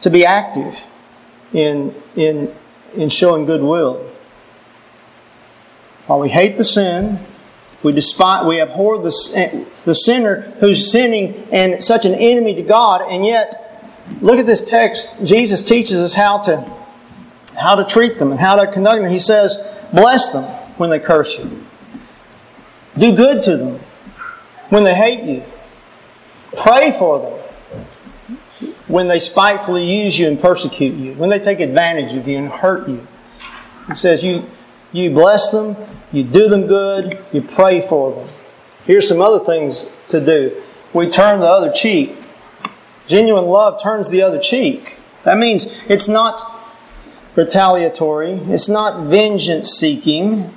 [0.03, 0.85] to be active
[1.55, 2.55] in, in,
[2.95, 3.95] in showing goodwill.
[6.07, 7.21] While we hate the sin,
[7.83, 13.03] we despise, we abhor the, the sinner who's sinning and such an enemy to God,
[13.03, 13.65] and yet,
[14.21, 15.25] look at this text.
[15.25, 16.73] Jesus teaches us how to,
[17.61, 19.11] how to treat them and how to conduct them.
[19.11, 19.59] He says,
[19.93, 20.45] bless them
[20.77, 21.65] when they curse you.
[22.97, 23.81] Do good to them
[24.71, 25.45] when they hate you.
[26.57, 27.35] Pray for them
[28.89, 32.49] when they spitefully use you and persecute you, when they take advantage of you and
[32.49, 33.07] hurt you.
[33.87, 34.45] He says, you,
[34.93, 35.77] you bless them,
[36.13, 38.29] you do them good, you pray for them.
[38.85, 40.63] Here's some other things to do.
[40.93, 42.17] We turn the other cheek.
[43.07, 44.99] Genuine love turns the other cheek.
[45.25, 46.43] That means it's not
[47.35, 50.55] retaliatory, it's not vengeance seeking.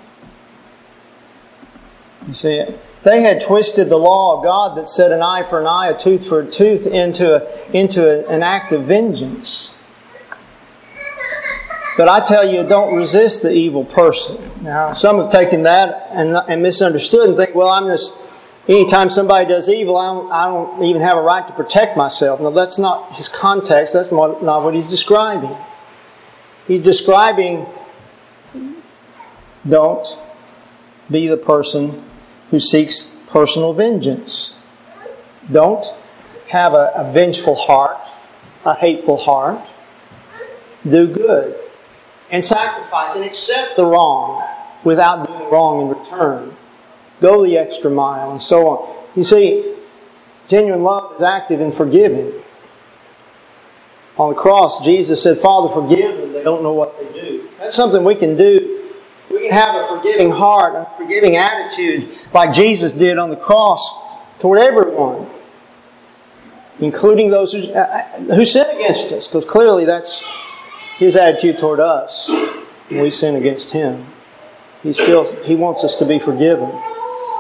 [2.28, 2.80] You see, it?
[3.04, 5.98] they had twisted the law of God that said an eye for an eye, a
[5.98, 9.74] tooth for a tooth, into, a, into a, an act of vengeance.
[12.02, 14.36] But I tell you, don't resist the evil person.
[14.64, 18.20] Now, some have taken that and, and misunderstood and think, well, I'm just,
[18.68, 22.42] anytime somebody does evil, I don't, I don't even have a right to protect myself.
[22.42, 23.94] No, that's not his context.
[23.94, 25.56] That's not, not what he's describing.
[26.68, 27.68] He's describing,
[29.70, 30.18] don't
[31.12, 32.04] be the person
[32.50, 34.58] who seeks personal vengeance.
[35.52, 35.86] Don't
[36.48, 38.00] have a, a vengeful heart,
[38.66, 39.62] a hateful heart.
[40.84, 41.61] Do good
[42.32, 44.48] and sacrifice and accept the wrong
[44.84, 46.56] without doing wrong in return.
[47.20, 49.06] Go the extra mile and so on.
[49.16, 49.76] You see,
[50.48, 52.34] genuine love is active in forgiving.
[54.18, 56.34] On the cross, Jesus said, Father, forgive them.
[56.34, 57.50] They don't know what they do.
[57.60, 58.82] That's something we can do
[59.32, 63.82] we can have a forgiving heart, a forgiving attitude like Jesus did on the cross
[64.40, 65.28] toward everyone,
[66.80, 68.04] including those who, uh,
[68.36, 70.24] who sin against us, because clearly that's
[71.02, 72.30] his attitude toward us
[72.88, 74.06] when we sin against him.
[74.84, 76.70] He still he wants us to be forgiven.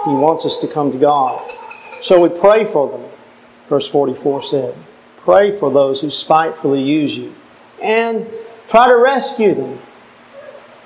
[0.03, 1.47] He wants us to come to God.
[2.01, 3.07] So we pray for them,
[3.69, 4.75] verse 44 said.
[5.17, 7.35] Pray for those who spitefully use you.
[7.83, 8.27] And
[8.67, 9.77] try to rescue them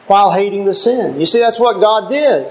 [0.07, 1.17] while hating the sin.
[1.17, 2.45] You see, that's what God did.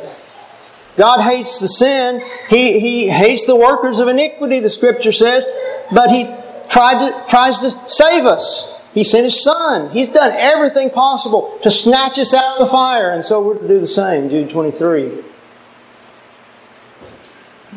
[0.96, 2.22] God hates the sin.
[2.48, 5.44] He, he hates the workers of iniquity, the scripture says,
[5.92, 6.24] but He
[6.70, 8.73] tried to, tries to save us.
[8.94, 9.90] He sent His Son.
[9.90, 13.66] He's done everything possible to snatch us out of the fire, and so we're to
[13.66, 14.30] do the same.
[14.30, 15.24] Jude 23.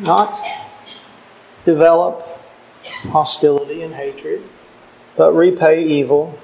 [0.02, 0.36] Not
[1.64, 2.24] develop
[2.84, 4.42] hostility and hatred,
[5.16, 6.38] but repay evil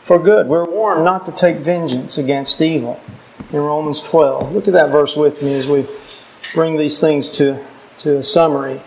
[0.00, 0.48] for good.
[0.48, 3.00] We're warned not to take vengeance against evil
[3.52, 4.52] in Romans 12.
[4.52, 5.86] Look at that verse with me as we
[6.52, 7.64] bring these things to,
[7.98, 8.80] to a summary.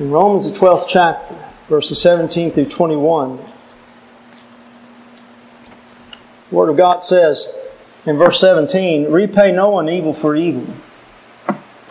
[0.00, 1.34] In Romans, the 12th chapter,
[1.68, 3.38] verses 17 through 21.
[6.50, 7.48] The Word of God says
[8.06, 10.66] in verse 17, repay no one evil for evil.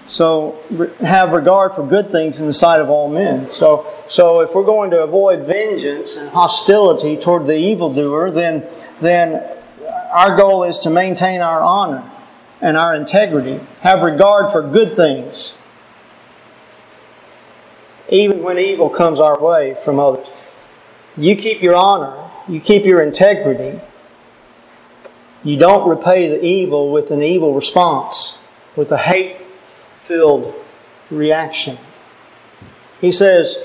[0.08, 0.58] So
[1.02, 3.52] have regard for good things in the sight of all men.
[3.52, 8.66] So, so if we're going to avoid vengeance and hostility toward the evildoer, then,
[9.02, 9.46] then
[10.14, 12.10] our goal is to maintain our honor
[12.62, 13.60] and our integrity.
[13.82, 15.58] Have regard for good things,
[18.10, 20.30] even when evil comes our way from others.
[21.18, 23.82] You keep your honor, you keep your integrity.
[25.44, 28.38] You don't repay the evil with an evil response,
[28.76, 29.38] with a hate
[30.00, 30.54] filled
[31.10, 31.78] reaction.
[33.00, 33.58] He says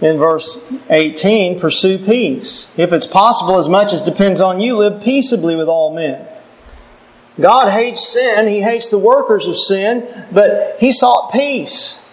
[0.00, 2.72] in verse 18, pursue peace.
[2.78, 6.26] If it's possible, as much as depends on you, live peaceably with all men.
[7.38, 12.04] God hates sin, He hates the workers of sin, but He sought peace.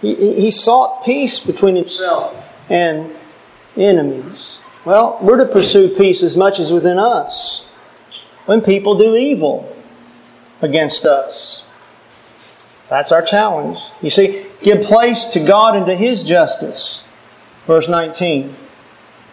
[0.00, 2.34] He, he sought peace between Himself
[2.68, 3.14] and
[3.76, 4.60] enemies.
[4.86, 7.66] Well, we're to pursue peace as much as within us
[8.44, 9.76] when people do evil
[10.62, 11.64] against us.
[12.88, 13.80] That's our challenge.
[14.00, 17.04] You see, give place to God and to His justice.
[17.66, 18.54] Verse 19.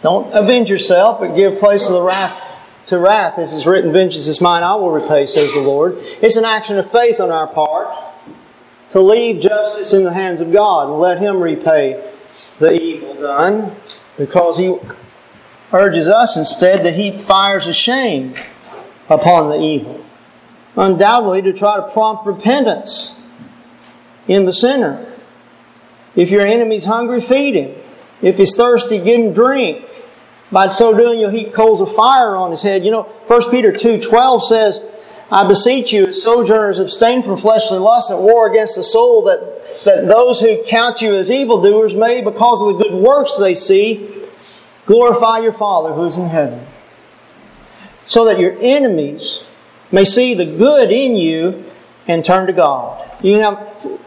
[0.02, 2.42] Don't avenge yourself, but give place to the wrath
[2.88, 3.36] to wrath.
[3.36, 5.98] This is written, Vengeance is mine, I will repay, says the Lord.
[6.00, 7.96] It's an action of faith on our part
[8.90, 12.04] to leave justice in the hands of God and let Him repay
[12.58, 13.76] the evil done
[14.18, 14.76] because He
[15.74, 18.36] urges us instead to heap fires of shame
[19.10, 20.06] upon the evil.
[20.76, 23.20] Undoubtedly, to try to prompt repentance
[24.28, 25.06] in the sinner.
[26.16, 27.76] If your enemy's hungry, feed him.
[28.22, 29.86] If he's thirsty, give him drink.
[30.52, 32.86] By so doing, you'll heap coals of fire on his head.
[32.86, 34.82] You know, 1 Peter 2 12 says,
[35.32, 39.40] I beseech you, as sojourners, abstain from fleshly lusts that war against the soul, that,
[39.86, 44.23] that those who count you as evildoers may, because of the good works they see,
[44.86, 46.66] glorify your Father who is in heaven.
[48.02, 49.46] So that your enemies
[49.92, 51.64] may see the good in you
[52.08, 53.10] and turn to God.
[53.24, 54.00] You know,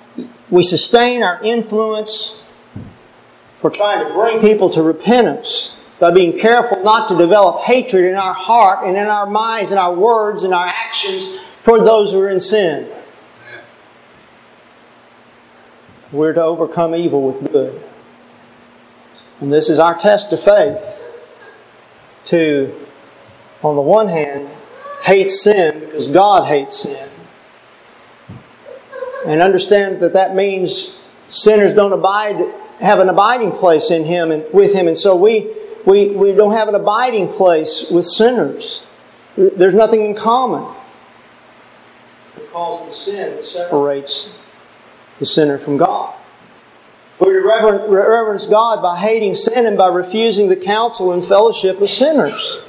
[0.50, 2.42] we sustain our influence
[3.60, 8.16] for trying to bring people to repentance by being careful not to develop hatred in
[8.16, 11.30] our heart and in our minds and our words and our actions
[11.64, 12.86] toward those who are in sin.
[16.12, 17.82] We're to overcome evil with good.
[19.40, 21.04] And this is our test of faith
[22.26, 22.74] to,
[23.62, 24.48] on the one hand,
[25.02, 27.08] hate sin because God hates sin
[29.26, 30.94] and understand that that means
[31.28, 32.36] sinners don't abide,
[32.80, 34.88] have an abiding place in Him and with Him.
[34.88, 35.50] And so we,
[35.84, 38.86] we, we don't have an abiding place with sinners.
[39.36, 40.62] There's nothing in common
[42.34, 44.32] The because of the sin separates
[45.18, 46.14] the sinner from God.
[47.18, 52.60] We're reverence God by hating sin and by refusing the counsel and fellowship of sinners.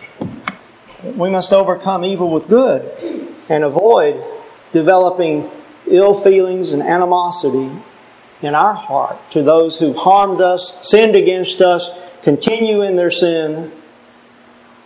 [1.16, 2.90] We must overcome evil with good
[3.50, 4.24] and avoid
[4.72, 5.50] developing
[5.86, 7.72] ill feelings and animosity
[8.42, 11.90] in our heart to those who harmed us, sinned against us,
[12.22, 13.72] continue in their sin.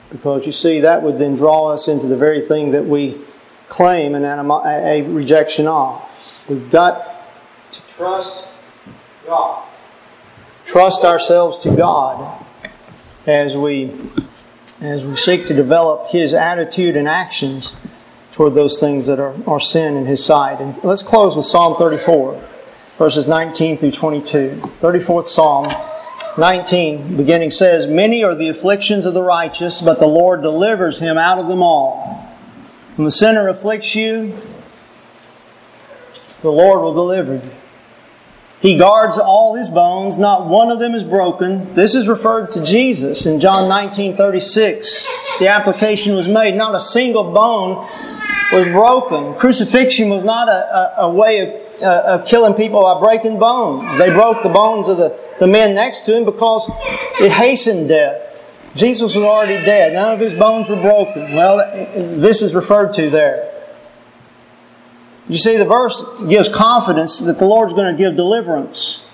[0.09, 3.20] Because you see, that would then draw us into the very thing that we
[3.70, 6.01] claim an animo- a rejection of.
[6.49, 7.28] We've got
[7.72, 8.45] to trust
[10.66, 12.46] Trust ourselves to God
[13.28, 13.92] as we
[14.82, 17.76] as we seek to develop His attitude and actions
[18.32, 20.60] toward those things that are, are sin in His sight.
[20.60, 22.42] And let's close with Psalm 34,
[22.98, 24.62] verses 19 through 22.
[24.80, 25.74] 34th Psalm,
[26.38, 31.18] 19, beginning says, Many are the afflictions of the righteous, but the Lord delivers him
[31.18, 32.28] out of them all.
[32.96, 34.36] When the sinner afflicts you,
[36.42, 37.52] the Lord will deliver you.
[38.62, 41.74] He guards all his bones, not one of them is broken.
[41.74, 45.07] This is referred to Jesus in John 19 36.
[45.39, 46.53] The application was made.
[46.53, 47.78] Not a single bone
[48.53, 49.34] was broken.
[49.34, 50.51] Crucifixion was not a,
[51.01, 53.97] a, a way of, uh, of killing people by breaking bones.
[53.97, 56.70] They broke the bones of the, the men next to him because
[57.20, 58.47] it hastened death.
[58.76, 59.93] Jesus was already dead.
[59.93, 61.34] None of his bones were broken.
[61.34, 61.57] Well,
[62.20, 63.51] this is referred to there.
[65.28, 69.06] You see, the verse gives confidence that the Lord's going to give deliverance.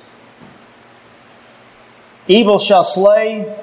[2.28, 3.56] Evil shall slay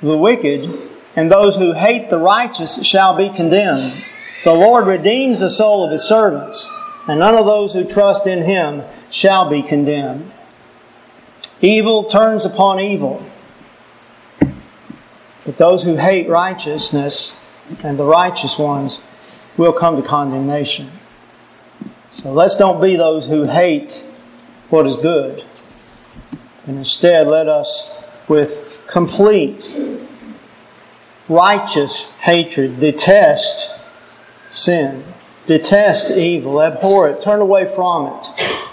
[0.00, 0.70] the wicked,
[1.14, 4.02] and those who hate the righteous shall be condemned.
[4.44, 6.68] The Lord redeems the soul of his servants,
[7.06, 10.32] and none of those who trust in him shall be condemned.
[11.60, 13.24] Evil turns upon evil.
[15.44, 17.36] But those who hate righteousness
[17.82, 19.00] and the righteous ones
[19.56, 20.88] will come to condemnation.
[22.12, 24.06] So let's don't be those who hate
[24.68, 25.44] what is good.
[26.66, 29.74] And instead, let us, with complete
[31.28, 32.80] righteous hatred.
[32.80, 33.70] Detest
[34.50, 35.04] sin.
[35.46, 36.62] Detest evil.
[36.62, 37.22] Abhor it.
[37.22, 38.26] Turn away from it.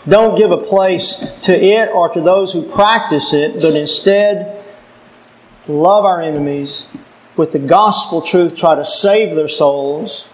[0.07, 4.63] Don't give a place to it or to those who practice it, but instead
[5.67, 6.87] love our enemies
[7.37, 10.25] with the gospel truth, try to save their souls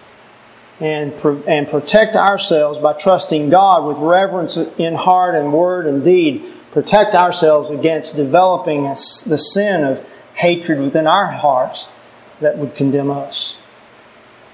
[0.80, 1.12] and,
[1.46, 6.44] and protect ourselves by trusting God with reverence in heart and word and deed.
[6.72, 11.88] Protect ourselves against developing the sin of hatred within our hearts
[12.40, 13.56] that would condemn us.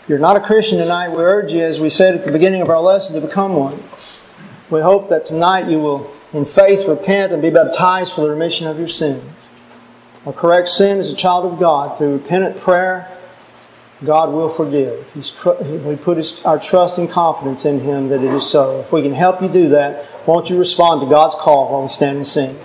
[0.02, 2.62] If you're not a Christian tonight, we urge you, as we said at the beginning
[2.62, 3.82] of our lesson, to become one.
[4.70, 8.66] We hope that tonight you will, in faith, repent and be baptized for the remission
[8.68, 9.22] of your sins.
[10.24, 13.11] A correct sin is a child of God through repentant prayer
[14.04, 15.06] God will forgive.
[15.36, 18.80] Tr- we put his, our trust and confidence in Him that it is so.
[18.80, 21.88] If we can help you do that, won't you respond to God's call while we
[21.88, 22.58] stand and sing?